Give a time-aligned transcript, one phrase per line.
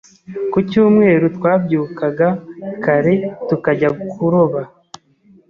[0.51, 2.27] Ku cyumweru, twabyukaga
[2.83, 3.15] kare
[3.47, 4.61] tukajya kuroba.